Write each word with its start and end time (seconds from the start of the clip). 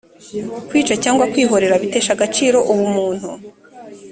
kwica 0.67 0.93
cyangwa 1.03 1.29
kwihorera 1.31 1.81
bitesha 1.83 2.11
agaciro 2.13 2.57
ubumuntu 2.71 3.29